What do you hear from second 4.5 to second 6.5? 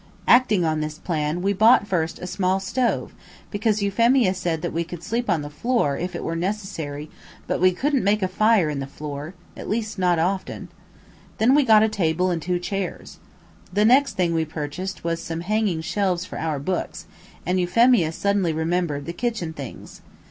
that we could sleep on the floor, if it were